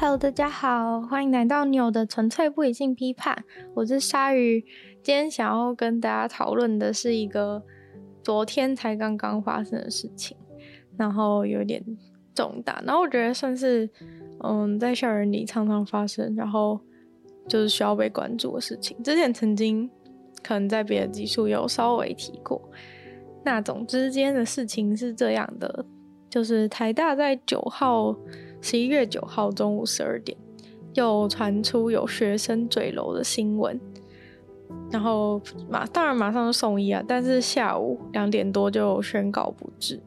[0.00, 3.44] Hello，大家好，欢迎来到纽的纯粹不理性批判。
[3.74, 4.62] 我是鲨鱼，
[5.02, 7.62] 今天想要跟大家讨论的是一个
[8.22, 10.34] 昨天才刚刚发生的事情，
[10.96, 11.84] 然后有点
[12.34, 13.86] 重大，然后我觉得算是
[14.42, 16.80] 嗯，在校园里常常发生，然后
[17.46, 18.96] 就是需要被关注的事情。
[19.02, 19.86] 之前曾经
[20.42, 22.58] 可能在别的集数有稍微提过。
[23.44, 25.84] 那总之，今天的事情是这样的，
[26.30, 28.16] 就是台大在九号。
[28.60, 30.36] 十一月九号中午十二点，
[30.94, 33.80] 又传出有学生坠楼的新闻，
[34.90, 40.00] 然后马当然马上就送医啊，但是下午两点多就宣告不治。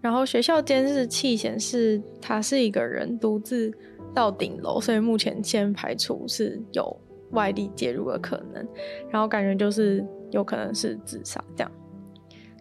[0.00, 3.72] 然后学校监视器显示他是一个人独自
[4.14, 6.96] 到顶楼，所以目前先排除是有
[7.32, 8.66] 外力介入的可能。
[9.10, 11.70] 然后感觉就是有可能是自杀这样。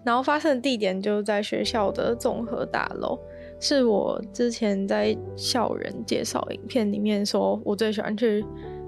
[0.04, 3.18] 然后发生的地点就在学校的综合大楼。
[3.60, 8.46] 是我之前在校园介绍影片里面说，我最喜欢去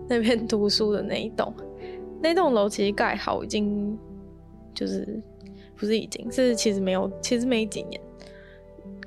[0.08, 1.53] 那边读书的那一栋。
[2.22, 3.98] 那栋楼其实盖好已经，
[4.73, 5.22] 就是
[5.76, 8.00] 不是已经，是其实没有，其实没几年。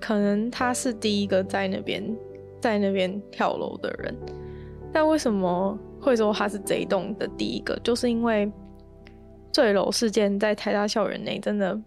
[0.01, 2.03] 可能他是第一个在那边
[2.61, 4.17] 在那边跳楼的人。
[4.93, 7.79] 但为什么会说他是这一栋的第一个？
[7.85, 8.51] 就是因为
[9.53, 11.79] 坠楼事件在台大校园内真的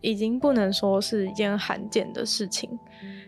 [0.00, 2.70] 已经不能说是一件罕见的事情。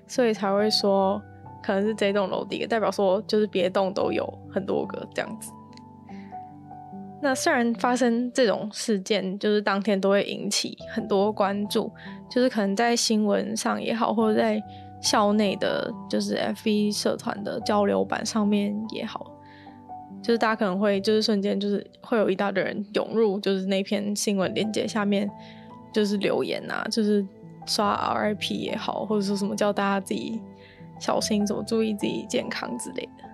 [0.06, 1.22] 所以才会说，
[1.62, 5.50] 可能是这栋楼第一个，代表说就是别栋都有很多个这样子。
[7.22, 11.90] 那虽然发生这种事件，就是当天都会引起很多关注，
[12.28, 14.60] 就是可能在新闻上也好，或者在
[15.00, 19.30] 校内的，就是 FB 社团的交流版上面也好，
[20.20, 25.30] 就是大家可能会就是瞬间就是会有一大堆人涌入，就是那篇新闻链接下面
[25.92, 27.24] 就是留言啊，就是。
[27.64, 30.42] 刷 RIP 也好，或者说什么叫大家自己
[30.98, 33.24] 小心，怎么注意自己健康之类的。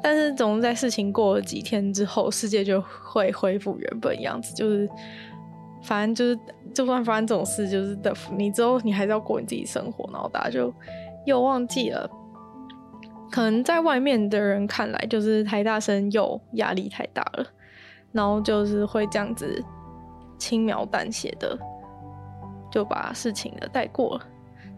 [0.00, 4.54] 但是总是在事情过了几天之后，世界就会恢复原本样子。
[4.54, 4.88] 就是
[5.82, 6.40] 反正就是，
[6.72, 10.72] 就算发生这种事，就是的，你之后你还是要过你自己生活，然后大家就
[11.26, 12.08] 又忘记了。
[13.32, 17.44] 可能在外面的人看来，就是台大生又压力太大了，
[18.12, 19.60] 然后就是会这样子
[20.38, 21.58] 轻描淡写的。
[22.74, 24.26] 就把事情的带过了，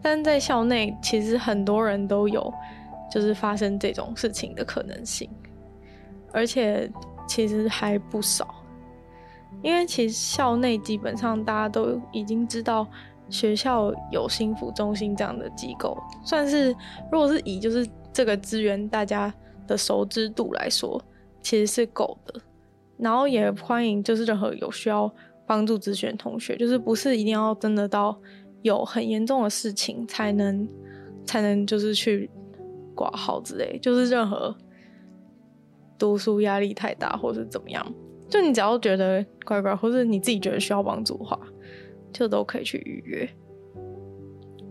[0.03, 2.53] 但在校内其实很多人都有，
[3.11, 5.27] 就是发生这种事情的可能性，
[6.31, 6.87] 而且
[7.27, 8.63] 其实还不少，
[9.63, 12.85] 因为其实校内基本上大家都已经知道
[13.31, 16.69] 学校有心辅中心这样的机构，算是
[17.11, 19.33] 如果是以就是这个资源大家
[19.65, 21.01] 的熟知度来说，
[21.41, 22.39] 其实是够的，
[22.99, 25.11] 然后也欢迎就是任何有需要。
[25.47, 28.19] 帮助咨询同学，就是不是一定要真的到
[28.63, 30.67] 有很严重的事情才能
[31.25, 32.29] 才能就是去
[32.93, 34.53] 挂号之类，就是任何
[35.97, 37.95] 读书压力太大或是怎么样，
[38.29, 41.39] 就你只要觉得乖乖，或是你自己觉得需要帮助的话，
[42.11, 43.29] 就都可以去预约。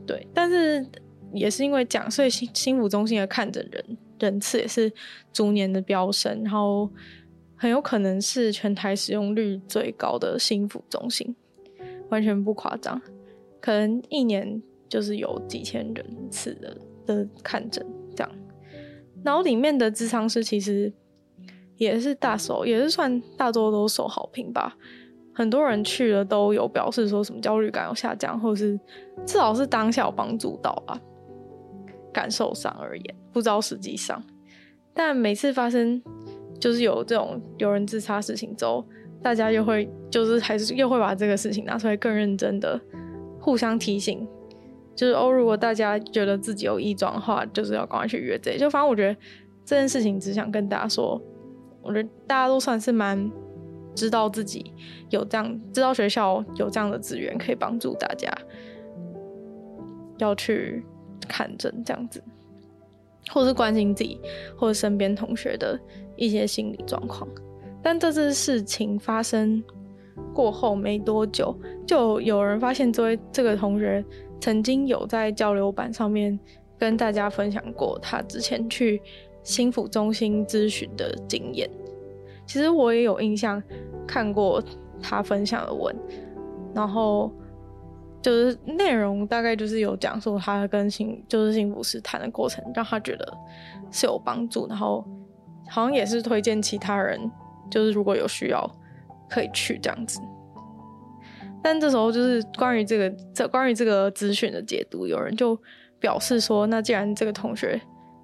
[0.06, 0.86] 对，但是
[1.32, 4.92] 也是因为讲，所以心心辅中心的看诊人人次也是
[5.32, 6.90] 逐年的飙升，然后。
[7.56, 11.34] 很有可能是全台使用率最高的心辅中心，
[12.10, 13.00] 完全不夸张，
[13.60, 17.84] 可能一年就是有几千人次的的看诊
[18.14, 18.30] 这样。
[19.24, 20.92] 然后里面的咨商师其实
[21.76, 24.76] 也是大受，也是算大多都受好评吧。
[25.34, 28.78] 很多人去了都有表示说什么焦虑感有下降，或是
[29.24, 31.00] 至少是当下有帮助到吧。
[32.12, 34.22] 感受上而言，不知道实际上，
[34.92, 36.02] 但每次发生。
[36.58, 38.84] 就是有这种有人自杀事情之后，
[39.22, 42.80] 大家又会就是还是又会把这个事情拿出来更认真的
[43.40, 44.26] 互相提醒，
[44.94, 48.56] 就是哦，如果大家觉得自己有异状的话，就是要赶快去约这。
[48.56, 49.14] 就反正我觉得
[49.64, 51.20] 这件事情只想跟大家说，
[51.82, 53.30] 我觉得大家都算是蛮
[53.94, 54.72] 知道自己
[55.10, 58.32] 有这样，知道学校有这样的资源可以帮助大家
[60.18, 60.84] 要去
[61.28, 62.22] 看诊这样子，
[63.30, 64.20] 或是关心自己
[64.56, 65.78] 或者身边同学的。
[66.16, 67.28] 一些心理状况，
[67.82, 69.62] 但这次事情发生
[70.34, 74.04] 过后没多久，就有人发现，这位这个同学
[74.40, 76.38] 曾经有在交流版上面
[76.78, 79.00] 跟大家分享过他之前去
[79.42, 81.68] 心腹中心咨询的经验。
[82.46, 83.62] 其实我也有印象
[84.06, 84.62] 看过
[85.00, 85.94] 他分享的文，
[86.74, 87.30] 然后
[88.22, 93.38] 就是内容大概就是有讲说他跟心就是心辅师谈的过程，让他觉得
[93.90, 95.04] 是有帮助，然后。
[95.68, 97.30] 好像也是推荐其他人，
[97.70, 98.70] 就是如果有需要
[99.28, 100.20] 可以去这样子。
[101.62, 105.60] 但这时候就是关于这个这关于这个资讯的解读，有人就
[105.98, 107.80] 表示说，那既然这个同学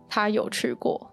[0.09, 1.11] 他有去过，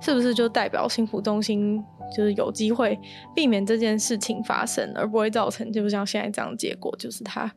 [0.00, 1.80] 是不是就代表幸福中心
[2.16, 2.98] 就是有机会
[3.36, 7.48] 避免这件事情发生，而不会造成就像现在这样结果，就是他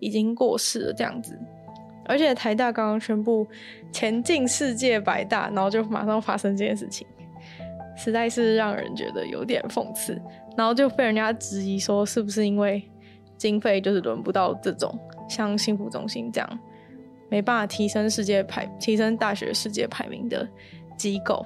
[0.00, 1.38] 已经过世了这样子。
[2.06, 3.46] 而且台大刚刚宣布
[3.92, 7.06] 前进世界百大，然后就马上发生这件事情，
[7.96, 10.20] 实在是让人觉得有点讽刺。
[10.56, 12.82] 然后就被人家质疑说，是不是因为
[13.36, 14.96] 经费就是轮不到这种
[15.28, 16.58] 像幸福中心这样
[17.28, 20.46] 没办法提升世界排、提升大学世界排名的
[20.96, 21.44] 机构，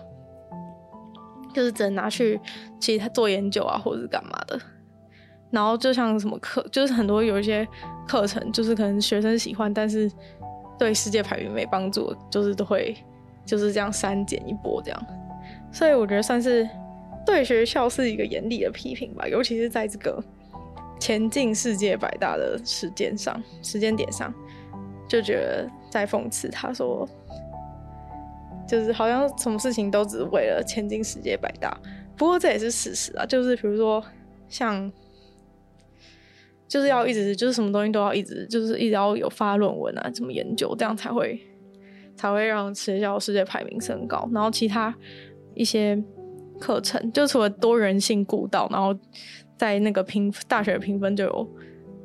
[1.54, 2.38] 就是只能拿去
[2.78, 4.60] 其他做研究啊，或者是干嘛的。
[5.50, 7.66] 然后就像什么课，就是很多有一些
[8.06, 10.10] 课程，就是可能学生喜欢，但是。
[10.78, 12.96] 对世界排名没帮助，就是都会
[13.44, 15.06] 就是这样删减一波这样，
[15.72, 16.68] 所以我觉得算是
[17.26, 20.22] 对学校是一个严厉的批评吧，尤其是在这个
[21.00, 24.32] 前进世界百大的时间上、时间点上，
[25.08, 27.08] 就觉得在讽刺他说，
[28.66, 31.76] 就是好像什么事情都只是为了前进世界百大，
[32.16, 34.02] 不过这也是事实啊，就是比如说
[34.48, 34.90] 像。
[36.68, 41.40] 就是要一直，就是什么东西都要一直，就是一直要有发论文啊，怎么研究，这样才会
[42.14, 44.28] 才会让学校世界排名升高。
[44.34, 44.94] 然后其他
[45.54, 46.00] 一些
[46.60, 48.94] 课程，就除了多元性顾到，然后
[49.56, 51.48] 在那个评大学评分就有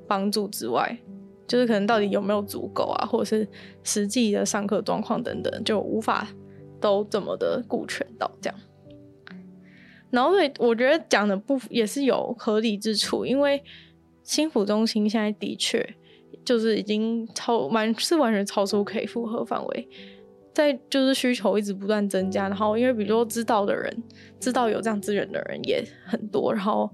[0.07, 0.97] 帮助之外，
[1.45, 3.45] 就是可能到底有没有足够啊，或者是
[3.83, 6.25] 实际的上课状况等等，就无法
[6.79, 8.57] 都这么的顾全到这样。
[10.09, 13.61] 然后所以我觉得讲的不也是有合理之处，因为。
[14.23, 15.95] 幸福中心现在的确
[16.43, 19.87] 就是已经超完是完全超出可以负荷范围，
[20.53, 24.03] 在就是需求一直不断增加，然后因为比如说知道的人
[24.39, 26.89] 知道有这样资源的人也很多，然后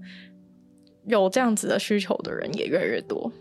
[1.06, 3.32] 有这样子的需求的人也越来越多，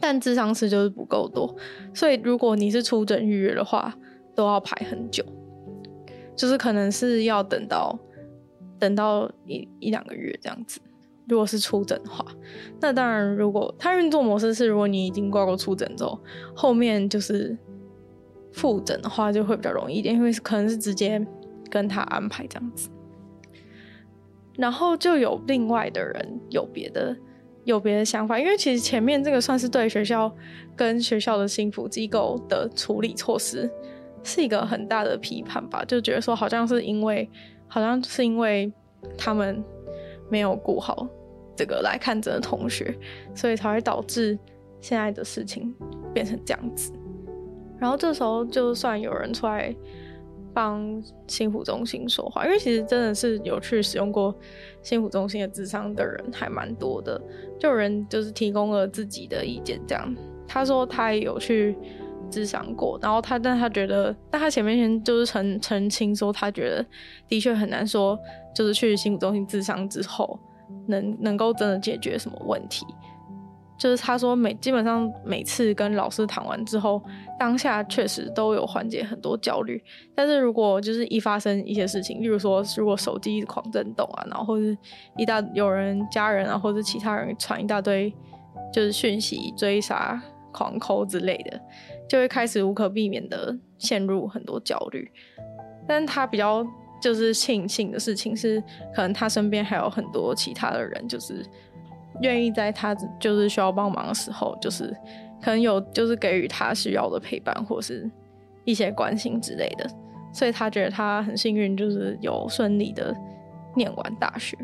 [0.00, 1.56] 但智商师就是不够多，
[1.94, 3.96] 所以如果你是出诊预约的话，
[4.34, 5.24] 都要排很久，
[6.36, 7.98] 就是可能是要等到
[8.78, 10.80] 等到一一两个月这样子。
[11.28, 12.24] 如果是初诊的话，
[12.80, 16.20] 那当然，如果他运作模式是，如果你已经挂过初诊之后，
[16.54, 17.58] 后面就是
[18.52, 21.20] 复诊的话，就会比较容易一点，因为可能是直接
[21.68, 22.88] 跟他安排这样子。
[24.56, 27.16] 然后就有另外的人有别的
[27.64, 30.32] 有别的想法，因为其实前面这个算是对学校
[30.76, 33.68] 跟学校的幸福机构的处理措施
[34.22, 37.28] 是一个很大的批判吧，就觉得说好像是因为
[37.66, 38.72] 好像是因为
[39.18, 39.64] 他们。
[40.28, 41.08] 没有顾好
[41.54, 42.94] 这个来看诊的同学，
[43.34, 44.38] 所以才会导致
[44.80, 45.74] 现在的事情
[46.12, 46.92] 变成这样子。
[47.78, 49.74] 然后这时候就算有人出来
[50.54, 54.34] 帮幸福中心说话，因为其实真的是有去使用过
[54.82, 57.20] 幸福中心的智商的人还蛮多的，
[57.58, 60.14] 就有人就是提供了自己的意见，这样
[60.48, 61.76] 他说他也有去
[62.30, 66.84] 咨商过，然后他但他觉得，但他前面先就是澄澄清说，他觉得
[67.28, 68.18] 的确很难说。
[68.54, 70.38] 就是去心理中心咨商之后，
[70.86, 72.86] 能能够真的解决什么问题？
[73.76, 77.02] 就是他说每基本上每次跟老师谈完之后，
[77.38, 79.78] 当下确实都有缓解很多焦虑。
[80.14, 84.74] 但是如果就是一发生一些事情，例如说如果手机狂震动啊，然后或是
[85.18, 88.10] 一大有人家人啊，或者其他人传一大堆
[88.72, 90.18] 就是讯息追杀、
[90.50, 91.60] 狂 call 之类的，
[92.08, 95.10] 就会开始无可避免的陷入很多焦虑。
[95.86, 96.66] 但他比较。
[96.98, 98.58] 就是庆幸的事情是，
[98.94, 101.44] 可能他身边还有很多其他的人，就是
[102.22, 104.88] 愿意在他就是需要帮忙的时候，就是
[105.42, 108.10] 可能有就是给予他需要的陪伴或是
[108.64, 109.86] 一些关心之类的，
[110.32, 113.14] 所以他觉得他很幸运，就是有顺利的
[113.74, 114.56] 念完大学。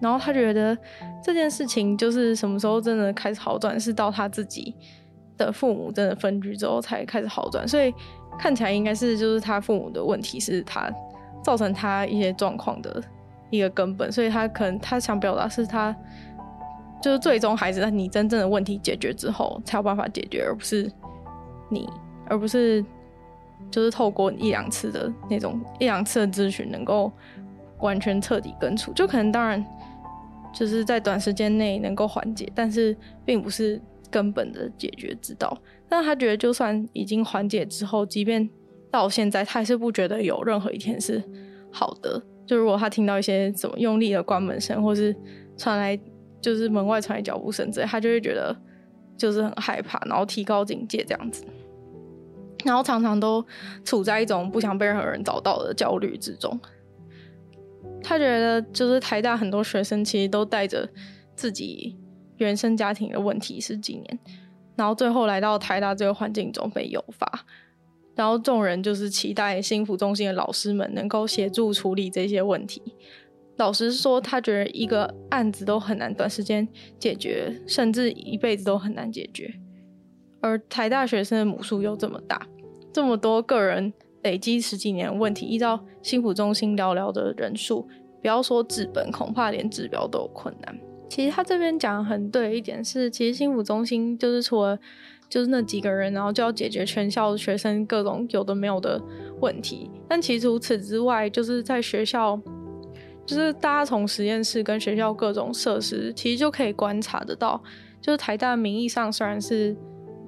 [0.00, 0.76] 然后他觉得
[1.22, 4.74] 这件事情就是什么时候真的开始好转，是到他自己
[5.36, 7.92] 的父母真的分居之后才开始好转，所以
[8.38, 10.90] 看起来应该是就是他父母的问题是他。
[11.42, 13.04] 造成他一些状况的
[13.50, 15.94] 一个根本，所以他可能他想表达是他
[17.02, 20.90] 就是最终孩子，你真正的问题解决之后才有办法解决，而不是
[21.68, 21.86] 你，
[22.26, 22.82] 而不是
[23.70, 27.12] 就是透过一两次的那种一两次的咨询能够
[27.80, 29.62] 完全彻底根除，就可能当然
[30.50, 33.78] 就是在短时间内能够缓解，但是并不是
[34.14, 35.60] 根本的解决之道。
[35.88, 38.48] 但他觉得就算已经缓解之后，即便
[38.92, 41.20] 到现在，他还是不觉得有任何一天是
[41.72, 42.22] 好的。
[42.46, 45.12] 就如果他听到一些什么用力的关门声，或是
[45.56, 45.98] 传来
[46.40, 48.56] 就是门外传来脚步声之类，他就会觉得
[49.16, 51.44] 就是很害怕，然后提高警戒这样子。
[52.64, 53.44] 然后常常都
[53.84, 56.56] 处在一种不想被任何人找到的焦虑之中。
[58.02, 60.88] 他觉得就是台大很多学生其实都带着
[61.34, 61.98] 自己
[62.38, 64.18] 原生家庭的问题十几年，
[64.76, 67.46] 然后最后来到台大这个环境中被诱发。
[68.14, 72.80] 然后众人就是期待心辅中心的老师们能够协助处理这些问题。
[73.56, 76.66] 老实说，他觉得一个案子都很难短时间
[76.98, 79.52] 解决，甚至一辈子都很难解决。
[80.40, 82.46] 而台大学生的母数又这么大，
[82.92, 87.88] 这么多个人累积十几年问题，依照心辅中心寥寥的人数，
[88.20, 90.78] 不要说治本，恐怕连治标都有困难。
[91.08, 94.76] 其实他这边讲的很对一点是，其实幸福中心就是除了
[95.28, 99.00] 就是那几个人，然后就要解决全校学生各种有的没有的
[99.40, 99.90] 问题。
[100.08, 102.40] 但其实除此之外，就是在学校，
[103.24, 107.62] 就是大家从实验室跟学校各种设施，其实就可以观察得到，
[108.00, 109.76] 就是台大名义上虽然是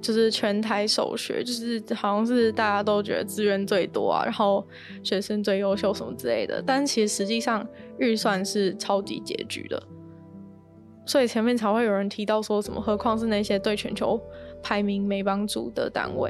[0.01, 4.65] 就是全台首学，就是好像是大家都觉得资源最多啊，然后
[5.03, 7.67] 学生最优秀什么之类的，但其实实际上
[7.99, 9.81] 预算是超级拮据的。
[11.07, 14.21] 所以前面才会有人提到说什么，何况是那些对全球
[14.61, 16.29] 排名没帮助的单位。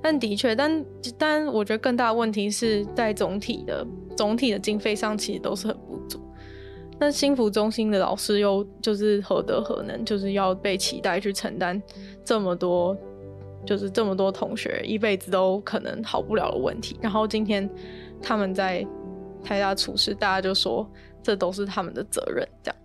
[0.00, 0.84] 但的确，但
[1.18, 3.84] 但我觉得更大的问题是在总体的
[4.16, 6.20] 总体的经费上，其实都是很不足。
[7.00, 11.80] 那心福中心的老师又就是何德何能，就是要被期待去承担
[12.24, 12.96] 这么多，
[13.64, 16.98] 就是这么多同学一辈子都可能好不了的问题。
[17.00, 17.68] 然后今天
[18.20, 18.86] 他们在
[19.42, 20.88] 台大出事，大家就说
[21.22, 22.76] 这都是他们的责任，这样。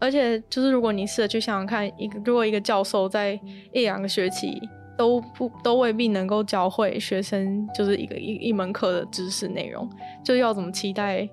[0.00, 3.32] 而且，就是如果你试着去想想看，一个如果一个教授在
[3.72, 4.60] 一两个学期
[4.96, 9.88] 都不都未必能够教会学生，就是一个一一门课的知识内容，
[10.24, 11.28] 就要怎么期待，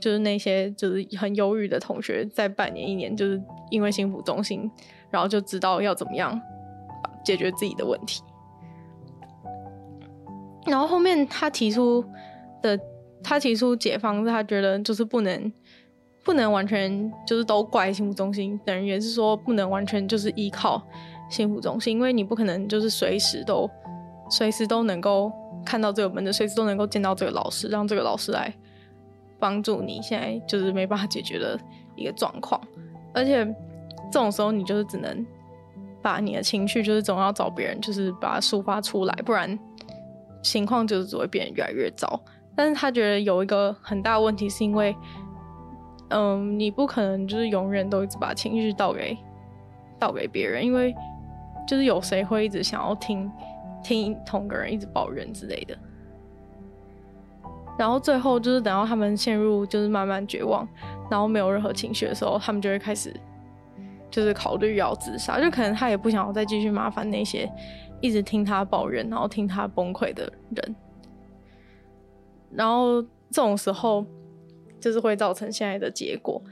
[0.00, 4.70] 就是那些就是很忧郁的同学，在半年一年，就是因为心辅中心，
[5.10, 6.40] 然后就知道要怎么样
[7.24, 8.22] 解决自己的问题。
[10.66, 12.04] 然后后面他提出
[12.62, 12.78] 的，
[13.24, 15.52] 他提出解方，他觉得就是不能。
[16.24, 20.82] 不能完全就是都怪心辅中心，等于也是说不能完全就是依靠
[21.28, 23.70] 心辅中心，因为你不可能就是随时都
[24.30, 25.30] 随时都能够
[25.66, 28.50] 看到这个门的，随时都能够见到这个老师，让这个老师来
[29.38, 31.60] 帮助你现在就是没办法解决的
[31.94, 32.58] 一个状况。
[33.12, 33.44] 而且
[34.10, 35.26] 这种时候你就是只能
[36.00, 39.58] 把你的情绪就是总要找别人，就是把它抒发出来，不然
[40.42, 42.18] 情况就是只会变得越来越糟。
[42.56, 44.96] 但是他觉得有一个很大的问题是因为。
[46.16, 49.18] 嗯，你不可能就是永远都一直把情绪倒给
[49.98, 50.94] 倒给别人，因为
[51.66, 53.28] 就是有谁会一直想要听
[53.82, 55.76] 听同个人一直抱怨之类的。
[57.76, 60.64] 然后最后就是等到他们陷入就是慢慢绝望，
[61.10, 63.12] 然后没有任何情绪的时候，他们就会开始
[64.08, 67.50] 就是考虑要自杀，就可能他也不想要再继续麻烦那些
[68.00, 70.76] 一直听他抱怨，然后听他崩溃的人。
[72.52, 74.06] 然后这种时候。
[74.84, 76.42] 就是会造成现在的结果，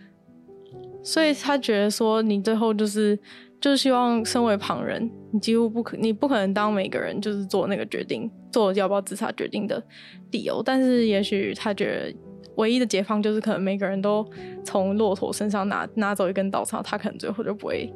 [1.04, 3.14] 所以他觉得说，你最后就是
[3.60, 9.84] 就是希望身为旁人，你几乎不可，你不可能当每个人就是做那个决定，做要不要自杀决定的
[10.30, 10.62] 理由。
[10.62, 12.18] 但是也许他觉得
[12.56, 14.26] 唯一的解放就是可能每个人都
[14.64, 17.92] 从骆驼身上拿拿走一根稻草，他可能最后就不会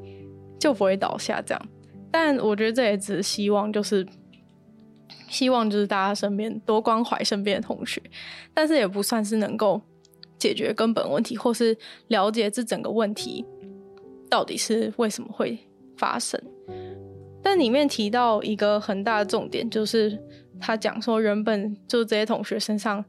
[0.61, 1.69] 就不会倒下这样。
[2.11, 4.07] 但我觉得这也只是希望，就是
[5.31, 8.03] 希望就是大家身边多关怀身边的同学，
[8.53, 9.81] 但是也不算是能够。
[10.39, 11.77] 解决根本问题，或是
[12.09, 13.45] 了解这整个问题
[14.29, 15.59] 到底是为什么会
[15.97, 16.41] 发生。
[17.43, 20.19] 但里面提到一个很大的重点，就是
[20.59, 23.05] 他讲说，原本就这些同学身上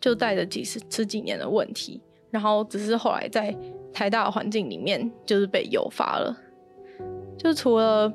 [0.00, 3.54] 就带着几十十几年的问题，然后只是后来在
[3.92, 6.36] 台大的环境里面就是被诱发了。
[7.36, 8.12] 就除了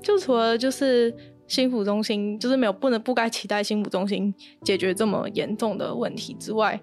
[0.00, 1.14] 就除了就是
[1.46, 6.80] 心辅中心，就是没有不能不该期待心辅中心解决这么严重的问题之外。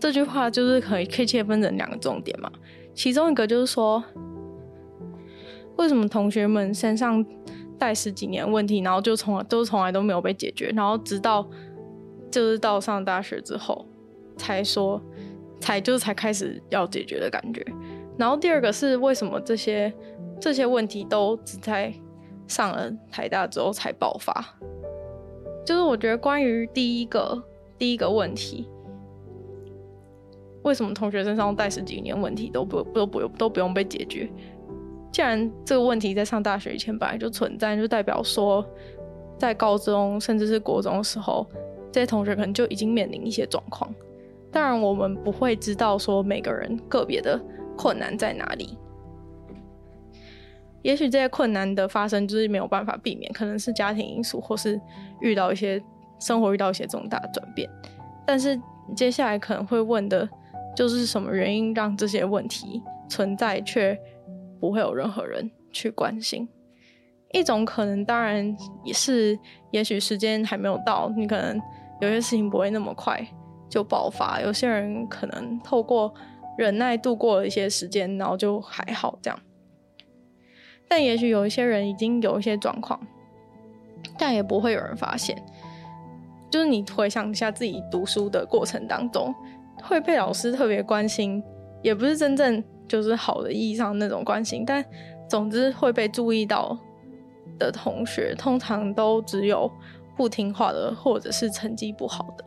[0.00, 2.50] 这句话就是可以可以切分成两个重点嘛，
[2.94, 4.02] 其中一个就是说，
[5.76, 7.24] 为什么同学们身上
[7.78, 11.46] 带十几年问题，然后就从来都从来都没有被解决，然后直到
[12.30, 13.86] 就是到上大学之后
[14.38, 15.00] 才说，
[15.60, 17.62] 才就是才开始要解决的感觉。
[18.16, 19.92] 然后第二个是为什么这些
[20.40, 21.92] 这些问题都只在
[22.46, 24.58] 上了台大之后才爆发？
[25.66, 27.42] 就是我觉得关于第一个
[27.76, 28.66] 第一个问题。
[30.62, 34.30] 为什么同学身上带十几年问题都不都不用都不用被解决？
[35.10, 38.64] 既然这个问题在上大学以前本来就存在，就代表说，
[39.38, 41.46] 在高中甚至是国中的时候，
[41.90, 43.92] 这些同学可能就已经面临一些状况。
[44.52, 47.40] 当然，我们不会知道说每个人个别的
[47.76, 48.78] 困难在哪里。
[50.82, 54.80] 也许这些困难的发生就是没有办法避免，可能是家庭因素，或是
[55.20, 55.82] 遇到一些
[56.20, 57.68] 生活遇到一些重大转变。
[58.26, 58.60] 但是
[58.94, 60.28] 接下来可能会问的。
[60.74, 63.98] 就是什么原因让这些问题存在，却
[64.60, 66.48] 不会有任何人去关心？
[67.32, 69.38] 一种可能当然也是，
[69.70, 71.60] 也许时间还没有到，你可能
[72.00, 73.24] 有些事情不会那么快
[73.68, 74.40] 就爆发。
[74.40, 76.12] 有些人可能透过
[76.58, 79.40] 忍耐度过了一些时间，然后就还好这样。
[80.88, 83.00] 但也许有一些人已经有一些状况，
[84.18, 85.40] 但也不会有人发现。
[86.50, 89.32] 就是你回想一下自己读书的过程当中，
[89.82, 91.42] 会被老师特别关心，
[91.82, 94.84] 也不是真正就是好的意义上那种关心，但
[95.28, 96.76] 总之会被注意到
[97.58, 99.70] 的同学，通常都只有
[100.16, 102.44] 不听话的，或者是成绩不好的。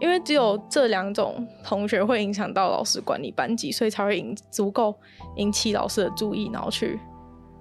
[0.00, 4.92] 因为只有这两种同学会影响到老师管理班级，所以才会引足够
[5.36, 6.98] 引起老师的注意，然后去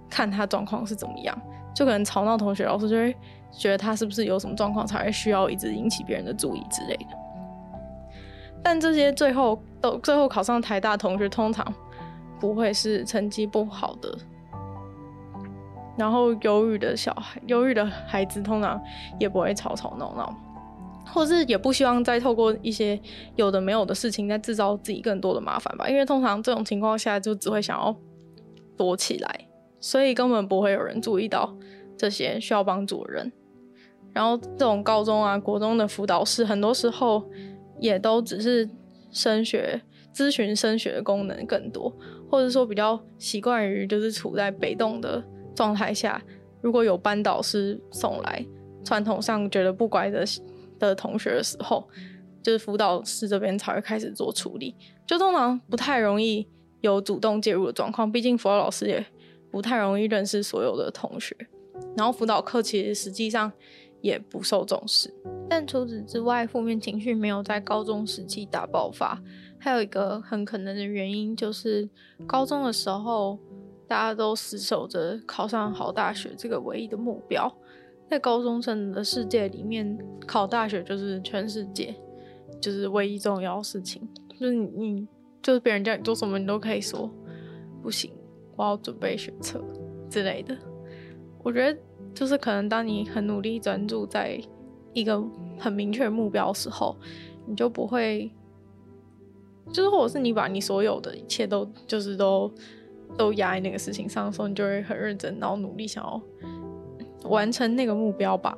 [0.10, 1.40] 看他状况是怎么样。
[1.76, 3.16] 就可能吵闹同学，老师就会
[3.52, 7.21] 觉得他是不是有什么状况，才会需要一直引起别人的注意之类的。
[8.63, 11.65] 但这些最后都最后考上台大同学，通常
[12.39, 14.18] 不会是成绩不好的，
[15.98, 18.82] 然后忧郁的小孩，忧郁的孩子通常
[19.20, 20.34] 也不会吵吵闹闹，
[21.12, 23.00] 或是也不希望再透过一些
[23.36, 25.89] 有的没有的事情，再制造自己更多的麻烦吧。
[25.89, 27.96] 因为通常这种情况下，就只会想要
[28.77, 29.48] 躲起来。
[29.84, 31.51] 所以根本不会有人注意到
[31.98, 33.32] 这些需要帮助的人。
[34.13, 37.27] 然后这种高中啊、国中的辅导室，很多时候
[37.82, 38.70] 也都只是
[39.12, 39.82] 升学
[40.16, 41.94] 咨询、升学的功能更多，
[42.30, 45.22] 或者说比较习惯于就是处在被动的
[45.54, 46.24] 状态下。
[46.62, 48.46] 如果有班导师送来
[48.86, 50.24] 传统上觉得不乖的
[50.80, 51.86] 的同学的时候，
[52.42, 54.74] 就是辅导师这边才会开始做处理。
[55.06, 56.48] 就通常不太容易
[56.80, 59.06] 有主动介入的状况，毕竟辅导老师也。
[59.52, 61.36] 不太容易认识所有的同学，
[61.98, 63.52] 然后辅导课其实实际上
[64.01, 65.13] 也不受重视。
[65.50, 69.22] 但除此之外，负面情绪没有在高中时期大爆发，
[69.60, 71.89] 还有一个很可能的原因就是
[72.25, 73.38] 高中的时候
[73.88, 77.54] 大家都死守着考上好大学这个唯一的目标，
[78.10, 81.93] 在高中生的世界里面，考大学就是全世界，
[82.62, 84.08] 就是唯一重要事情，
[84.39, 85.06] 就是你
[85.41, 87.10] 就是别人叫你做什么，你都可以说
[87.82, 88.12] 不行。
[88.56, 89.62] 我要准备学测
[90.10, 90.56] 之类的，
[91.43, 91.78] 我觉得
[92.13, 94.39] 就是可能当你很努力专注在
[94.93, 95.24] 一个
[95.58, 96.95] 很明确的目标的时候，
[97.45, 98.32] 你就不会，
[99.71, 102.52] 就是或者是你把你所有的一切都就是都
[103.17, 106.21] 都压在那个事情上的时候，你就会很认真，然后努力想要
[107.30, 108.58] 完成那个目标吧。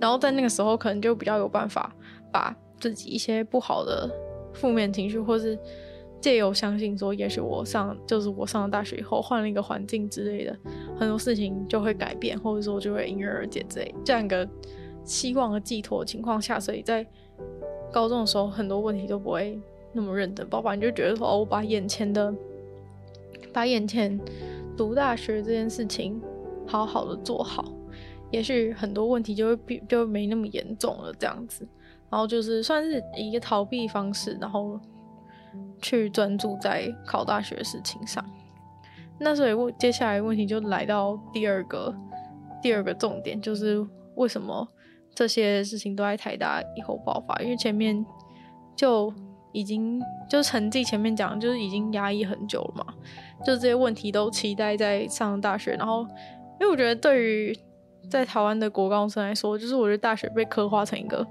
[0.00, 1.94] 然后在那个时候，可能就比较有办法
[2.32, 4.10] 把自己一些不好的
[4.52, 5.58] 负面情绪，或是。
[6.24, 10.58] 借由相信说，也许我上就是我上了大学以后换了一个环境之类的，
[10.98, 14.48] 很多事情就会改变，或者说就会迎刃而解之类这样一个
[15.04, 17.06] 希望和寄托的情况下，所以在
[17.92, 19.60] 高中的时候很多问题都不会
[19.92, 20.48] 那么认真。
[20.48, 22.34] 爸爸你就觉得说，哦，我把眼前的
[23.52, 24.18] 把眼前
[24.78, 26.18] 读大学这件事情
[26.66, 27.70] 好好的做好，
[28.30, 31.68] 也许很多问题就会比就没那么严重了这样子。
[32.08, 34.80] 然后就是算是一个逃避方式，然后。
[35.84, 38.24] 去专注在考大学的事情上，
[39.18, 41.94] 那所以问接下来问题就来到第二个
[42.62, 44.66] 第二个重点，就是为什么
[45.14, 47.36] 这些事情都在台大以后爆发？
[47.42, 48.02] 因为前面
[48.74, 49.12] 就
[49.52, 52.94] 已经就成绩前面讲就是已经压抑很久了嘛，
[53.44, 56.00] 就这些问题都期待在上大学，然后
[56.58, 57.58] 因为我觉得对于
[58.10, 61.26] 在台湾的国高中生来说，就是我觉得大学被刻画成一个。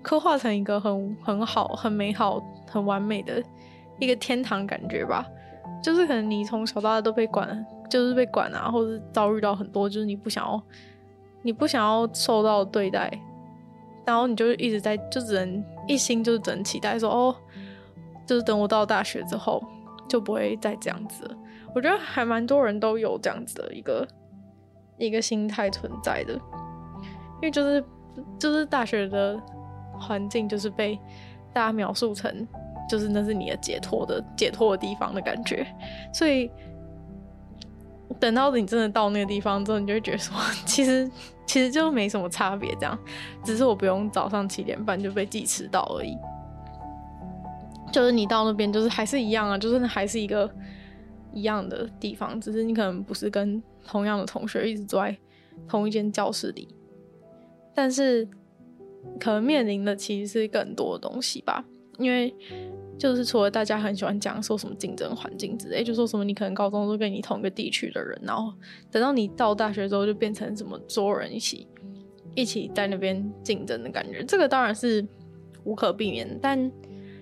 [0.00, 3.42] 刻画成一个很很好、很美好、很完美的
[3.98, 5.26] 一个天堂感觉吧，
[5.82, 10.62] 就是可能你从小到大都被管，就是被管啊，或者遭遇到很多，就是你不想要、
[11.42, 13.10] 你不想要受到对待，
[14.06, 17.36] 然后你就一直在，就只能一心就是只能期待说，哦，
[18.26, 19.62] 就是等我到大学之后
[20.08, 21.28] 就不会再这样子。
[21.74, 24.08] 我觉得还蛮多人都有这样子的一个
[24.96, 27.84] 一个心态存在的，因为就是
[28.38, 29.40] 就是大学的。
[30.00, 30.96] 环境就是被
[31.52, 32.46] 大家描述成，
[32.88, 35.66] 就是那是你的解脱的解脱的地方的感觉，
[36.12, 36.50] 所以
[38.18, 41.10] 等到你真的到那个地方之后，你就会觉得说， 其实
[41.46, 42.98] 其实就没什么差别，这样，
[43.44, 46.16] 只是我不用早上七点半就被记迟到而已。
[47.92, 50.50] 就是你到那边，就是还是一样啊，就是还是一个
[51.32, 55.16] 一样的地方，只是你可能不是跟同样的同学一直坐在
[55.66, 56.68] 同一间教室里，
[57.74, 58.28] 但是。
[59.20, 61.64] 可能面临的其实是更多的东西吧，
[61.98, 62.34] 因为
[62.98, 68.52] 就是除了大家很喜欢讲说什么竞争环境之类，就说什么你可能高中都跟你同一个地区的人，然后
[68.90, 71.66] 等到你到大学之后就变成什么所有人一起
[72.34, 75.06] 一起在那边竞争的感觉，这个当然是
[75.64, 76.70] 无可避免，但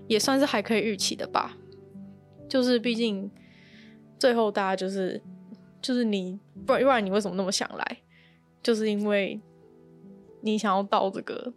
[0.09, 1.57] 也算是还可以预期的吧。
[2.49, 3.31] 就是毕竟
[4.19, 5.21] 最后大家就是
[5.83, 7.99] 就是你不然不然你为什么那么想来？
[8.63, 9.41] 就是因为
[10.41, 11.53] 你想要到这个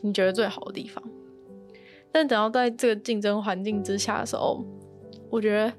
[0.00, 1.02] 你觉得最好的地方。
[2.14, 4.64] 但等到在这个竞争环境之下的时候，
[5.28, 5.72] 我觉得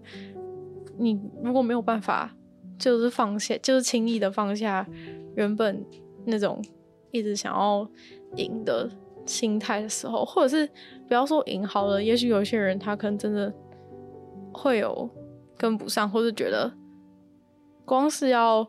[0.97, 2.35] 你如果没有办法，
[2.77, 4.85] 就是放下，就是轻易的放下
[5.37, 5.81] 原本
[6.25, 6.61] 那种
[7.11, 7.89] 一直想要
[8.35, 8.89] 赢的
[9.25, 10.69] 心态的时候，或者是
[11.07, 13.53] 不要说赢好了，也许有些人他可能真的
[14.51, 15.09] 会有
[15.57, 16.69] 跟不上，或者觉得
[17.85, 18.67] 光是要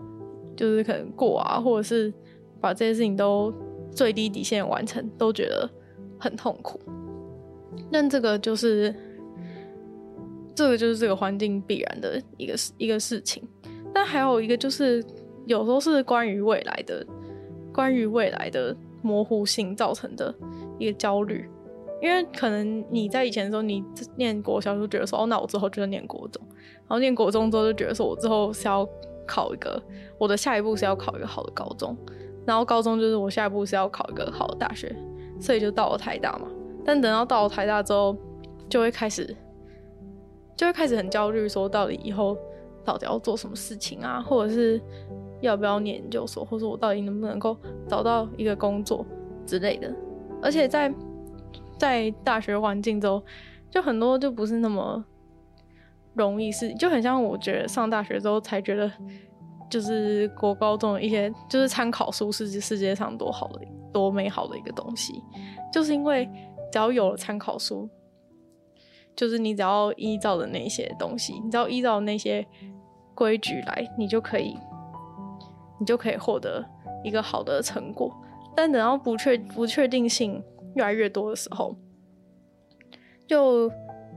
[0.57, 2.15] 就是可能过啊，或者是
[2.61, 3.53] 把这些事情都
[3.91, 5.69] 最低底线完成，都觉得
[6.17, 6.79] 很痛苦。
[7.91, 8.95] 但这个就是
[10.55, 13.43] 这个就是这个环境必然的一个事一个事情。
[13.95, 15.05] 但还有一个就是
[15.47, 17.07] 有时候是关于未来的，
[17.73, 18.77] 关于未来的。
[19.03, 20.35] 模糊性造成的
[20.81, 21.49] 一个焦虑，
[22.03, 23.85] 因为可能你在以前的时候，你
[24.17, 28.89] 念国小就觉得说，哦，那我之后就是念国中，然后念国中之后就觉得说我之后是要
[29.25, 29.81] 考一个，
[30.19, 31.97] 我的下一步是要考一个好的高中，
[32.45, 34.93] 然后高中就是我下一步是要考一个好的大学，
[35.39, 36.49] 所以就到了台大嘛。
[36.87, 38.17] 但等到到了台大之后，
[38.69, 39.37] 就会开始，
[40.57, 42.39] 就会开始很焦虑，说到底以后
[42.85, 44.81] 到底要做什么事情啊，或者是。
[45.43, 47.55] 要不要念研究所，或者我到底能不能够
[47.87, 49.05] 找到一个工作
[49.45, 49.95] 之类的？
[50.43, 50.93] 而且在
[51.79, 53.23] 在大学环境中，
[53.71, 55.05] 就很多就不是那么
[56.15, 58.91] 容易，是就很像我觉得上大学之后才觉得，
[59.69, 63.61] 就是国高中的一些就是参考书是世界上多好的
[63.93, 65.23] 多美好的一个东西，
[65.71, 66.27] 就是因为
[66.71, 67.89] 只要有了参考书，
[69.15, 72.47] 就是你只要依照的那些东西，你只要依照那些
[73.15, 74.57] 规矩来，你就可以。
[75.79, 76.65] 你就可以获得
[77.05, 78.11] 一个好的成果，
[78.55, 80.43] 但等到不确不确定性
[80.75, 81.77] 越来越多的时候，
[83.27, 83.71] 就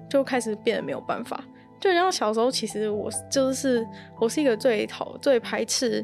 [0.10, 1.44] 就开始变得没有办法。
[1.78, 3.86] 就像小时候，其实我就是
[4.22, 6.02] 我是一个最讨最排斥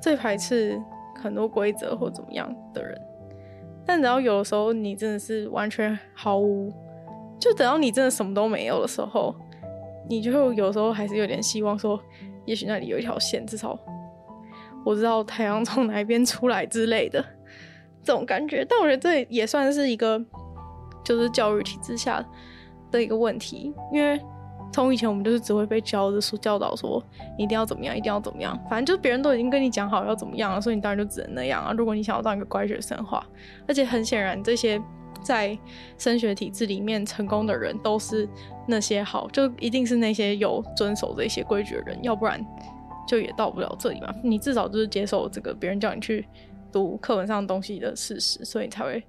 [0.00, 0.80] 最排斥
[1.22, 2.98] 很多规则或怎么样的人，
[3.86, 6.72] 但等到有的时候，你真的是完全毫无，
[7.38, 9.34] 就等到你真的什么都没有的时候，
[10.08, 12.00] 你就有时候还是有点希望说，
[12.44, 13.78] 也许那里有一条线，至少。
[14.84, 17.22] 我知道太阳从哪一边出来之类的
[18.02, 20.18] 这种感觉，但我觉得这也算是一个
[21.04, 22.24] 就是教育体制下
[22.90, 24.18] 的一个问题，因为
[24.72, 27.02] 从以前我们就是只会被教的说教导说
[27.36, 31.72] 一定要怎么样，一定要怎么样，反正就是别人都已经跟你讲好要怎么样了，所以你当然就只能那样啊。
[31.72, 33.26] 如果你想要当一个乖学生的话，
[33.66, 34.80] 而且很显然这些
[35.22, 35.58] 在
[35.98, 38.28] 升学体制里面成功的人都是
[38.66, 42.44] 那些好，就一定是那些有遵守这些规矩的人，要不然。
[43.08, 46.24] 就也到不了这里嘛，你至少就是接受这个别人叫你去
[46.70, 49.02] 读课本上的东西的事实，所以你才会，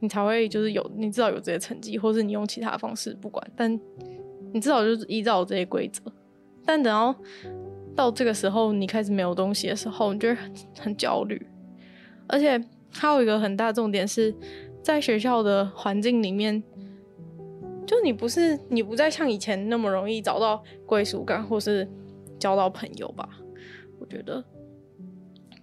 [0.00, 3.78] 你才会就是有，你至少有这些成绩，或是你用其他方式不管，但
[4.52, 6.02] 你至少就是依照这些规则。
[6.64, 7.14] 但等到
[7.94, 11.46] 到这个时候，你开始没有东西的时候，你就会很很焦虑。
[12.28, 14.34] 而且还有一个很大重点是，
[14.82, 16.62] 在学校的环境里面，
[17.86, 21.88] 就你不是你不再像以前那么容易找到归属感，或是。
[22.40, 23.28] 交到朋友吧，
[23.98, 24.44] 我觉得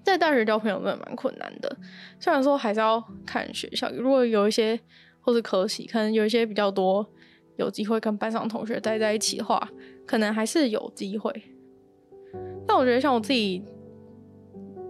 [0.03, 1.77] 在大学交朋友真的蛮困难的。
[2.19, 4.77] 虽然说还是要看学校，如果有一些
[5.21, 7.09] 或是可喜，可能有一些比较多
[7.57, 9.69] 有机会跟班上同学待在一起的话，
[10.05, 11.31] 可能还是有机会。
[12.67, 13.63] 但我觉得像我自己，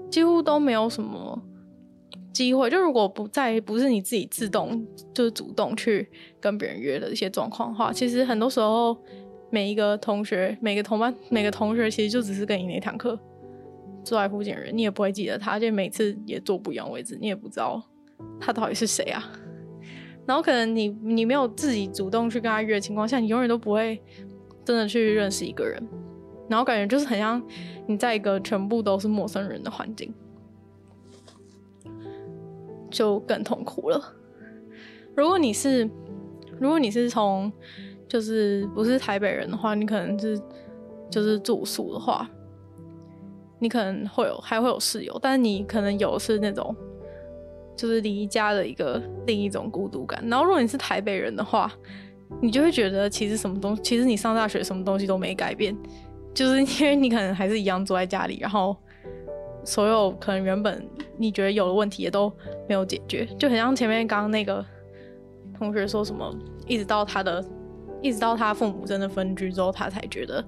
[0.10, 1.42] 几乎都没有什么
[2.34, 2.70] 机会。
[2.70, 8.98] 就如果不在，不是你自己自动就是主动去跟别人约的一些状况的话，其实很多时候。
[9.52, 13.18] 每一个同学，每个同班，每个同学其实就只是跟你那堂课
[14.04, 17.82] 坐在附近的人，你也不会记得他，而且每次也坐不一样位置，你也不知道
[18.38, 19.24] 他到底是谁啊。
[20.26, 24.02] 然后可能你你没有自己主动去跟他约的情况下，你永远都不会
[24.64, 25.82] 真的去认识一个人，
[26.50, 27.42] 然后感觉就是很像
[27.86, 30.14] 你在一个全部都是陌生人的环境，
[32.90, 34.02] 就更痛苦了。
[35.16, 35.90] 如果你是，
[36.60, 37.52] 如果你是从
[38.08, 40.42] 就是不是台北人的话，你可能是
[41.10, 42.30] 就是住宿的话，
[43.60, 46.76] 你可能会有还会有室友，但是你可能有是那种
[47.76, 50.24] 就是离家的一个另一种孤独感。
[50.28, 51.72] 然后如果你是台北人的话，
[52.42, 55.76] 你就会觉得其实什么东，其实你上大学什么东西都没改变，
[56.34, 58.76] 就是因为你可能还是一样坐在家里，然后
[59.64, 62.32] 所有可能原本你觉得有的问题也都
[62.68, 64.66] 没有解决，就很像前面刚刚那个
[65.58, 66.34] 同学说什么，
[66.68, 67.44] 一直到他的。
[68.02, 70.44] 一直到他父母真的分居之后，他才觉得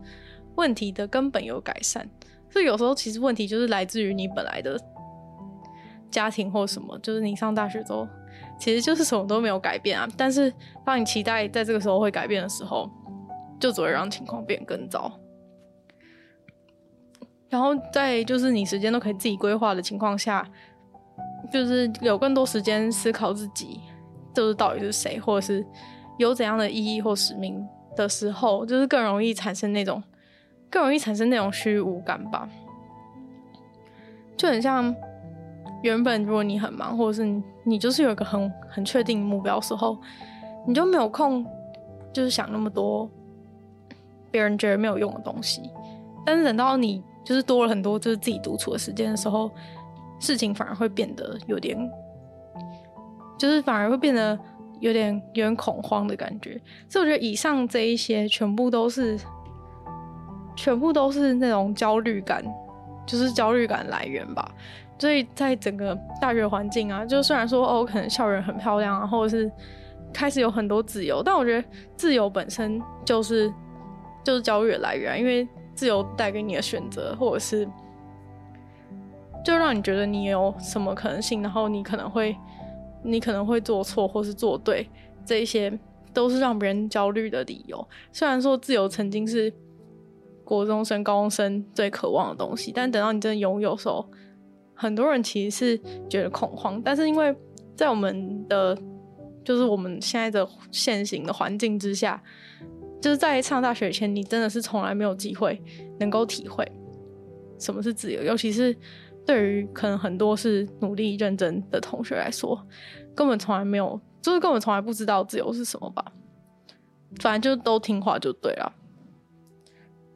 [0.58, 2.08] 问题的根本有改善。
[2.52, 4.80] 所以有时候其实问题就是来自于你本来的
[6.10, 8.08] 家庭或什么，就是你上大学之后，
[8.60, 10.08] 其实就是什么都没有改变啊。
[10.17, 10.54] 但是
[10.86, 12.89] 当你期待在这个时候会改变的时候，
[13.60, 15.12] 就只会让情况变更糟。
[17.50, 20.46] 然后在就是你时间都可以自己规划的情况下，
[21.52, 23.80] 就是有更多时间思考自己，
[24.34, 25.65] 就是到底是谁，或者是
[26.17, 27.65] 有怎样的意义或使命
[27.96, 30.04] 的时候，就是更容易产生那种
[30.70, 32.50] 更容易产生那种虚无感吧。
[34.36, 34.93] 就很像
[35.84, 39.98] 原本如果你很忙，或者是你，你就是有一个很很确定目标时候，
[40.68, 41.46] 你就没有空，
[42.12, 43.10] 就是想那么多
[44.32, 45.70] 别人觉得没有用的东西。
[46.26, 49.52] 但是等到你就是多了很多就是自己独处的时间的时候，
[50.20, 51.78] 事情反而会变得有点，
[53.38, 54.38] 就是反而会变得
[54.80, 56.60] 有点有点恐慌的感觉。
[56.90, 59.18] 所以我觉得以上这一些全部都是，
[60.56, 62.44] 全部都是那种焦虑感。
[63.06, 64.52] 就是焦虑感来源吧，
[65.00, 69.52] 所以在整个大学环境啊，就虽然说哦，可能校园很漂亮啊，或者是
[70.14, 73.54] 开始有很多自由，但我觉得自由本身就是
[74.24, 77.68] 就是焦虑的来源，因为自由带给你的选择，或者是
[79.46, 82.36] 就让你觉得你有什么可能性，然后你可能会
[83.04, 84.90] 你可能会做错或是做对，
[85.26, 85.78] 这一些
[86.14, 87.88] 都是让别人焦虑的理由。
[88.12, 89.54] 虽然说自由曾经是。
[90.48, 94.10] 国中生、高中生最渴望的东西，但等到你真的拥有时候，
[94.78, 96.82] 很多人其实是觉得恐慌。
[96.82, 97.36] 但是因为
[97.76, 98.78] 在我们的，
[99.44, 102.22] 就是我们现在的现行的环境之下，
[103.02, 105.62] 就是在上大学前，你真的是从来没有机会
[106.00, 106.66] 能够体会
[107.60, 108.76] 什么是自由，尤其是
[109.26, 112.66] 对于可能很多是努力认真的同学来说，
[113.16, 116.06] 根本从来没有，就是根本从来不知道自由是什么吧。
[117.20, 118.74] 反正就都听话就对了。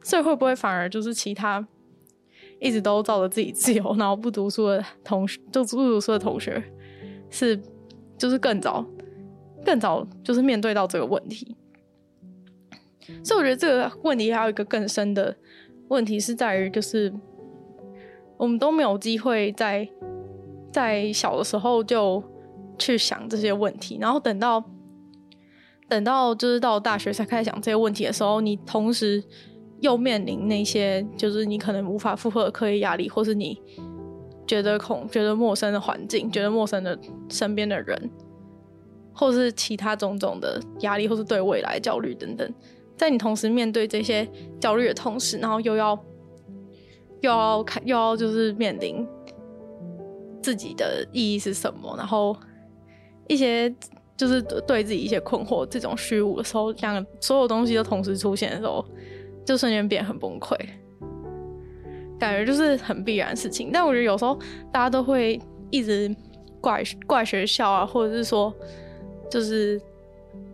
[0.02, 1.66] 所以会不会反而就是其他
[2.62, 6.62] 一直都照着自己自由， 然后不读书的同学，就不读书的同学，
[7.28, 7.60] 是
[8.16, 8.86] 就是更早
[9.64, 11.56] 更早就是面对到这个问题。
[13.24, 15.34] 所以我觉得这个问题还有一个更深的
[15.88, 17.12] 问题是在于，就是
[18.36, 19.88] 我们都没有机会在
[20.70, 22.22] 在小的时候就
[22.78, 24.64] 去想这些问题，然后等到
[25.88, 29.24] 等到就是到大学才开始想这些问题的时候，你同时。
[29.82, 33.60] 又面临那些就是你可能无法负荷的课业压力，或是你
[34.46, 36.96] 觉得恐、觉得陌生的环境，觉得陌生的
[37.28, 38.10] 身边的人，
[39.12, 42.54] 或是其他种种的压力，或是对未来焦虑等等，
[42.96, 44.26] 在你同时面对这些
[44.60, 45.98] 焦虑的同时，然后又要
[47.20, 49.04] 又要看又要就是面临
[50.40, 52.36] 自己的意义是什么，然后
[53.26, 53.68] 一些
[54.16, 58.84] 就是对自己一些困惑这种虚无的时候，两所有东西都同时出现的时候。
[59.44, 60.56] 就瞬间变很崩溃，
[62.18, 63.70] 感觉就是很必然的事情。
[63.72, 64.38] 但我觉得有时候
[64.70, 66.14] 大家都会一直
[66.60, 68.54] 怪怪学校啊，或者是说，
[69.30, 69.80] 就是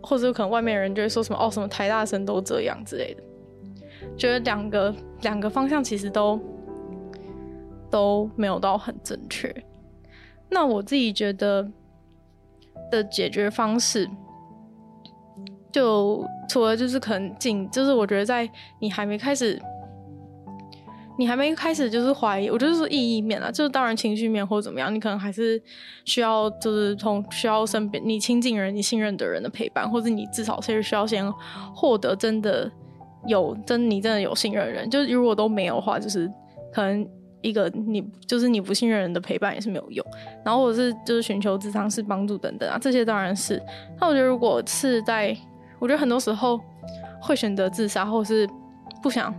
[0.01, 3.23] 或者可能外面人就会说什么哦，什么台大生都这样之类的。
[4.17, 6.39] 觉得两个两个方向其实都
[7.89, 9.53] 都没有到很正确。
[10.49, 11.69] 那我自己觉得
[12.89, 14.09] 的解决方式。
[15.71, 19.61] 就除了就是可能进，就是我觉得在你还没开始，
[21.17, 25.61] 你还没开始就是怀疑，我就是说意义面啊，就是当然情绪面或者怎么样，你可能还是
[26.05, 31.29] 需要就是从需要身边你亲近人、你信任的人的陪伴，或者你至少是需要先
[31.75, 32.71] 获得真的
[33.27, 36.31] 有真你真的有信任的人，就是如果都没有的话，就是
[36.73, 37.05] 可能
[37.41, 40.05] 一个你就是你不信任人的陪伴也是没有用，
[40.43, 43.61] 然后或者是就是寻求咨商师帮助等等啊，这些当然是。
[43.99, 45.35] 那我觉得如果是在
[45.79, 46.59] 我觉得很多时候
[47.21, 48.47] 会选择自杀，或是
[49.01, 49.33] 不想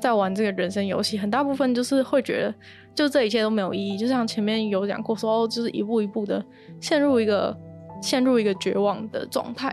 [0.00, 2.54] 再玩这个人生游戏，很大部分就是会觉得，
[2.94, 3.96] 就这一切都没有意义。
[3.98, 6.44] 就像前面有讲过，说就是一步一步的
[6.80, 7.56] 陷入一个
[8.00, 9.70] 陷入一个绝望的状态。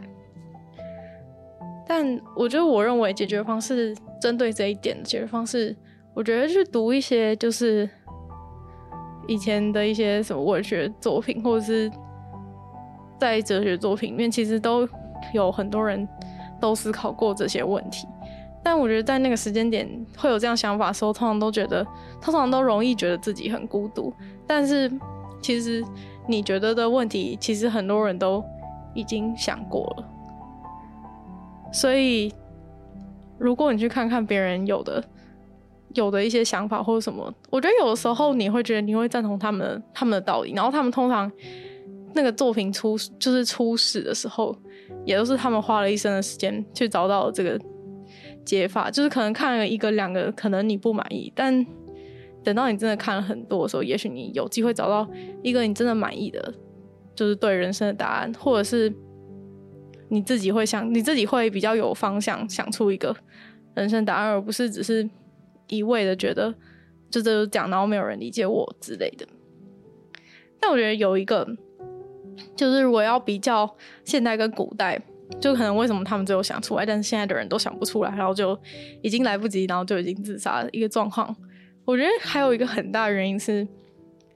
[1.87, 5.75] 但我觉得，我认为解决方式针对这一点的解决方式，
[6.13, 7.89] 我觉得去读一些就是
[9.25, 11.89] 以前的一些什么文学作品，或者是
[13.17, 14.87] 在哲学作品里面，其实都。
[15.33, 16.07] 有很多人
[16.59, 18.07] 都思考过这些问题，
[18.63, 21.85] 但我觉得在那个时间点会有这样想法的时候，通常都觉得，
[22.21, 24.13] 通常都容易觉得自己很孤独。
[24.45, 24.91] 但是
[25.41, 25.83] 其实
[26.27, 28.43] 你觉得的问题，其实很多人都
[28.93, 30.05] 已经想过了。
[31.71, 32.33] 所以
[33.37, 35.03] 如果你去看看别人有的
[35.93, 41.31] 有的一些想法或者什么，我觉得有的时候你会觉得你会赞同他们他们的道理，然后他们通常
[42.13, 44.53] 那个作品出就是出世的时候。
[45.05, 47.59] 也都是他们花了一生的时间去找到这个
[48.45, 51.65] 解法，就是可能看了一个两个，可能你不满意，但
[52.43, 55.07] 等到你真的看了很多的时候，也许你有机会找到
[55.43, 56.53] 一个你真的满意的，
[57.15, 58.91] 就是对人生的答案，或者是
[60.07, 63.15] 你自己会想， 你自己会比较有方向，想出一个
[63.75, 65.07] 人生答案，而不是只是
[65.67, 66.51] 一味的觉得
[67.11, 69.27] 就这就讲，然后没有人理解我之类的。
[70.59, 71.47] 但我觉得有一个，
[72.55, 73.69] 就是如果要比较
[74.03, 74.99] 现代跟古代，
[75.39, 78.57] 就可能为什么他们最后想出来，但是现在的人都想不出来，然后就
[79.01, 81.35] 已经来不及，然后就已经自杀的一个状况。
[81.85, 83.67] 我觉得还有一个很大原因是，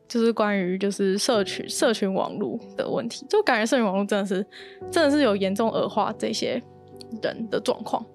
[0.07, 4.45] 就是关于就是社群社群网络的问题，就感觉社群网络真的是
[4.91, 6.61] 真的是有严重恶化这些
[7.21, 8.05] 人的状况，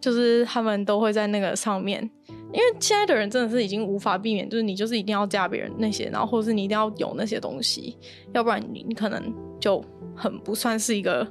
[0.00, 2.10] 就是他们都会在那个上面。
[2.52, 7.96] 因为现在的人真的是已经无法避免，就是你就是一定要加别人那些，然后或者是你一定要有那些东西，
[8.34, 9.82] 要不然你你可能就
[10.14, 11.26] 很不算是一个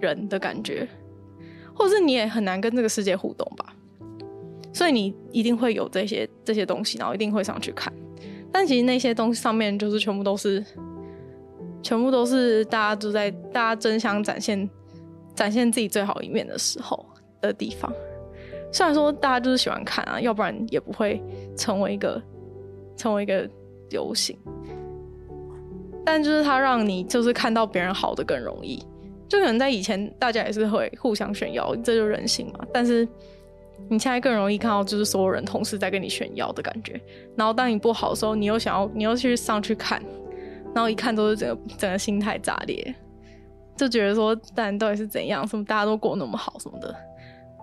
[0.00, 0.86] 人的感觉，
[1.72, 3.74] 或者是你也很难跟这个世界互动吧。
[4.72, 7.92] 所以你一定会有这些这些东西，然后一定会上去看。
[8.52, 10.64] 但其实那些东西上面就是全部都是，
[11.82, 14.68] 全部都是大家都在大家争相展现
[15.34, 17.04] 展现自己最好一面的时候
[17.40, 17.92] 的地方。
[18.72, 21.22] 虽然说大家就是喜欢看啊，要不然也不会
[21.56, 22.22] 成为一个
[22.96, 23.48] 成为一个
[23.90, 24.38] 流行。
[26.04, 28.82] 但就是它让你就是看到别人好的更容易，
[29.28, 32.66] 就可能在以前大家也是会互相炫耀，这就人性嘛。
[32.72, 33.06] 但是
[33.88, 36.98] 你现在更容易看到就是所有人同时在跟你炫耀的感觉。
[37.36, 40.02] 然后当你不好的时候，你又想要你又去上去看，
[40.74, 42.94] 然后一看都是整个整个心态炸裂，
[43.76, 45.46] 就觉得说但到底是怎样？
[45.46, 46.94] 什么大家都过那么好什么的。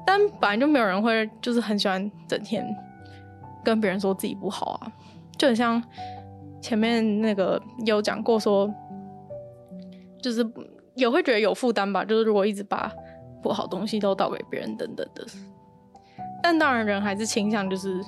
[0.06, 2.66] 但本来就没有人会，就是很喜欢整天
[3.64, 4.92] 跟别人说自己不好啊，
[5.38, 5.82] 就很像
[6.62, 8.72] 前面那个有讲过说，
[10.22, 10.46] 就是
[10.96, 12.92] 也会觉得有负担吧，就是如果一直把
[13.42, 15.26] 不好东西都倒给别人等等的。
[16.44, 18.00] 但当然，人还是倾向就是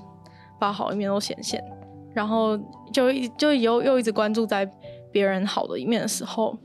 [0.60, 1.64] 把好一面都显现，
[2.14, 2.56] 然后
[2.94, 4.70] 就一就又又一直关注在
[5.12, 6.56] 别人好的一面的时候，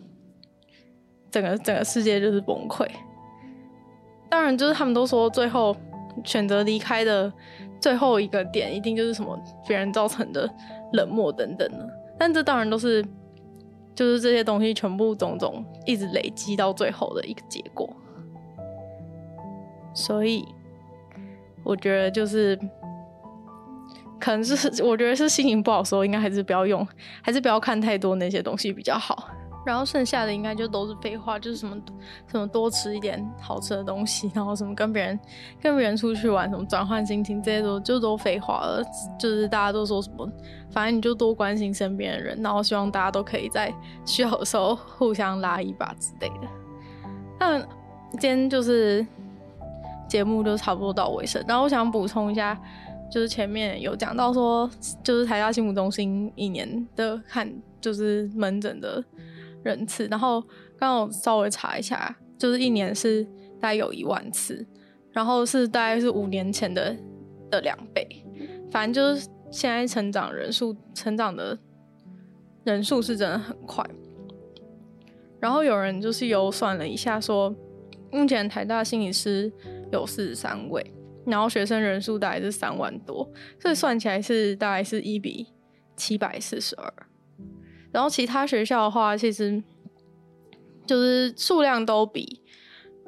[1.31, 2.87] 整个整个世界就是崩溃。
[4.33, 5.77] 当然，就是他们都说最后
[6.25, 7.31] 选择离开的
[7.79, 10.49] 最后一个点，一定就是什么别人造成的
[10.95, 11.87] 冷漠等等的。
[12.19, 13.05] 但这当然都是，
[13.95, 17.95] 就是这些东西全部种种一直累积到最后的一个结果。
[19.93, 20.43] 所以，
[21.63, 22.59] 我觉得就是，
[24.19, 26.89] 可能是 我觉得是心情不好时候，应该还是不要用，
[27.21, 29.29] 还是不要看太多那些东西比较好。
[29.65, 31.81] 然后剩下的应该就都是废话，就是什么
[32.27, 35.19] 什么多吃一点好吃的东西，然后什么跟别人
[35.61, 38.83] 跟别人出去玩，什么转换心情，这些都就都废话了。
[39.19, 40.29] 就是大家都说什么，
[40.71, 43.73] 反正你就多关心身边的人，然后希望大家都可以在
[44.05, 46.49] 需要的时候互相拉一把之类的。
[47.39, 47.61] 那
[48.19, 49.07] 今天就是
[50.09, 52.61] 节目就差不多到尾声，然后我想补充一下，
[53.11, 54.69] 就是前面有讲到说，
[55.05, 57.49] 就是台大心辅中心一年的看
[57.81, 59.03] 就是门诊的。
[59.63, 60.41] 人次，然后
[60.77, 63.25] 刚刚稍微查一下，就是一年是
[63.61, 64.67] 大概有一万次，
[65.13, 66.97] 然后是大概是五年前的
[67.51, 68.07] 的两倍，
[68.71, 71.59] 反正就是现在成长人数成长的
[72.65, 73.85] 人数是真的很快。
[75.41, 79.53] 然后有人就是有算了一下说，说目前台大心理师
[79.91, 80.85] 有四十三位，
[81.27, 83.29] 然后学生人数大概是三万多，
[83.61, 85.49] 所以算起来是大概是一比
[85.97, 86.93] 七百四十二。
[87.93, 89.63] 然后其他学校的话，其实
[90.87, 92.41] 就是数量都比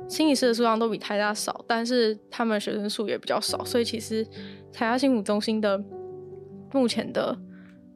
[0.07, 4.23] 心理师的数量都比台大少，但是他们学生数也比较少，所以其实
[4.71, 5.83] 台大心辅中心的
[6.73, 7.35] 目前的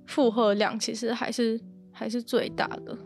[0.06, 1.60] 负荷量其实还是
[1.92, 2.96] 还是最大的。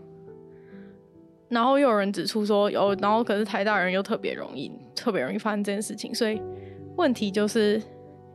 [1.49, 6.41] 然后又有人指出说有，然后可是台大人又特别容易特别容易发生这件事情，所以
[6.97, 7.83] 问题就是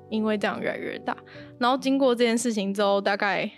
[0.09, 1.15] 因为这样越来越大。
[1.57, 3.49] 然后经过这件事情之后，大概。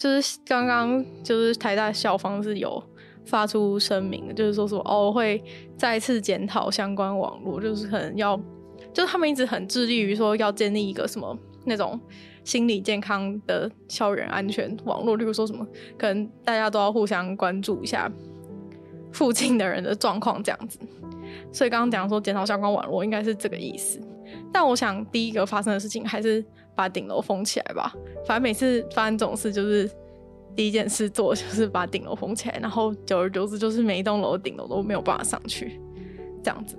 [0.00, 2.82] 就是刚刚就是台大校方是有
[3.26, 5.44] 发出声明的，就是说说哦会
[5.76, 8.34] 再次检讨相关网络，就是可能要，
[8.94, 12.00] 就是他们一直很致力于说要建立一个什么那种
[12.44, 15.66] 心理健康的校园安全网络，例如说什么
[15.98, 18.10] 可能大家都要互相关注一下
[19.12, 20.78] 附近的人的状况这样子。
[21.52, 24.00] 所以刚刚讲说检讨相关网络应该是这个意思，
[24.50, 26.42] 但我想第一个发生的事情还是。
[26.74, 27.94] 把顶楼封起来吧，
[28.26, 29.90] 反正每次发生这种事，就是
[30.56, 35.78] 第一件事做就是把顶楼封起来，然后久而久之，就是每一栋楼顶楼都没有办法上去，
[36.42, 36.78] 这样子。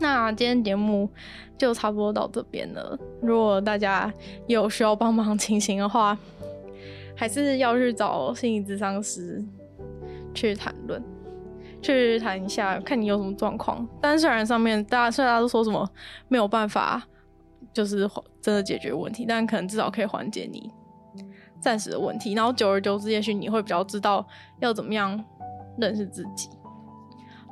[0.00, 1.08] 那今天节目
[1.56, 2.98] 就差不多到这边了。
[3.22, 4.12] 如果大家
[4.48, 6.18] 有需要帮忙情形的话，
[7.14, 9.40] 还是要去找心理咨商师
[10.34, 11.00] 去谈论，
[11.80, 13.86] 去谈一下，看你有什么状况。
[14.00, 15.88] 但虽然上面大家虽然大家都说什么
[16.26, 17.06] 没有办法。
[17.74, 18.08] 就是
[18.40, 20.70] 真的解决问题，但可能至少可以缓解你
[21.60, 22.32] 暂时的问题。
[22.32, 24.26] 然后久而久之，也许你会比较知道
[24.60, 25.22] 要怎么样
[25.76, 26.48] 认识自己，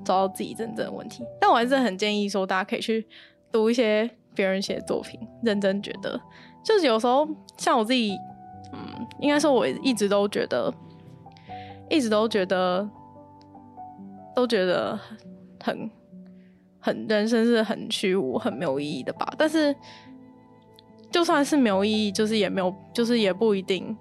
[0.04, 1.24] 找到自己真正的问题。
[1.40, 3.06] 但我还是很建议说，大家可以去
[3.50, 6.18] 读一些别人写的作品，认真觉得，
[6.62, 8.16] 就是有时候像我自己，
[8.72, 10.72] 嗯，应该说我一直都觉得，
[11.90, 12.88] 一直都觉得，
[14.34, 14.98] 都觉得
[15.62, 15.90] 很
[16.80, 19.32] 很人生是很虚无、很没有意义的吧。
[19.36, 19.74] 但是
[21.12, 23.96] 就算是没有意义，就是也没有，就是也不一定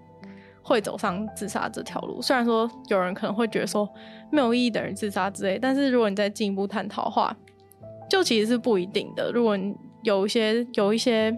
[0.63, 2.21] 会走上自杀这条路。
[2.21, 3.87] 虽然说有人可能会觉得说
[4.31, 7.35] 没有意义等于自杀之类，但是如果你再进一步探讨的话，
[8.09, 9.31] 就其实是不一定的。
[9.31, 11.37] 如果你有一些有一些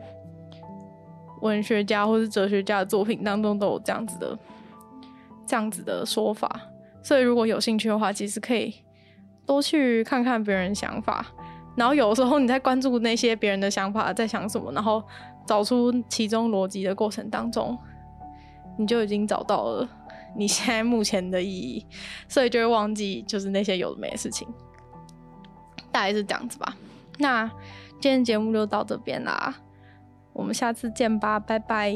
[1.41, 4.37] 文学家或是哲学家的作品当中都有这样子的
[5.45, 6.61] 这样子的说法，
[7.01, 8.73] 所以如果有兴趣的话，其实可以
[9.45, 11.25] 多去看看别人想法。
[11.75, 15.03] 然后有的时候你在关注那些别人的想法在想什么，然后
[15.45, 17.77] 找出其中逻辑的过程当中，
[18.77, 19.89] 你就已经找到了
[20.35, 21.85] 你现在目前的意义，
[22.27, 24.47] 所以就会忘记就是那些有的没的事情。
[25.91, 26.75] 大概是这样子吧。
[27.19, 27.47] 那
[28.01, 29.55] 今天节目就到这边啦，
[30.33, 31.93] 我们下次见吧，拜拜。